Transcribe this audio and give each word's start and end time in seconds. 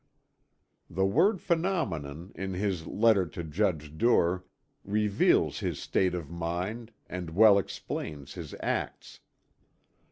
The 0.89 1.05
word 1.05 1.41
"phenomenon" 1.41 2.31
in 2.33 2.55
his 2.55 2.87
letter 2.87 3.27
to 3.27 3.43
Judge 3.43 3.95
Duer 3.99 4.43
reveals 4.83 5.59
his 5.59 5.77
state 5.79 6.15
of 6.15 6.27
mind 6.31 6.91
and 7.05 7.29
well 7.29 7.59
explains 7.59 8.33
his 8.33 8.55
acts. 8.61 9.19